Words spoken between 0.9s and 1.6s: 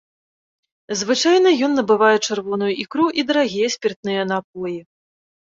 Звычайна